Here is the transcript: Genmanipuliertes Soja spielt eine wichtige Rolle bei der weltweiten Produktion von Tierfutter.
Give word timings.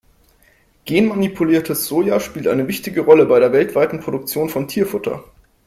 Genmanipuliertes 0.85 1.85
Soja 1.85 2.19
spielt 2.19 2.47
eine 2.47 2.67
wichtige 2.67 3.01
Rolle 3.01 3.27
bei 3.27 3.39
der 3.39 3.53
weltweiten 3.53 3.99
Produktion 3.99 4.49
von 4.49 4.67
Tierfutter. 4.67 5.23